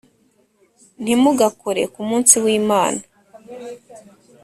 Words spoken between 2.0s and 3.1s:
munsi w’imana